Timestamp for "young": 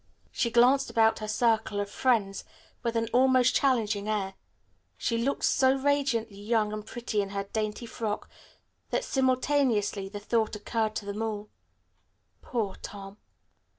6.41-6.73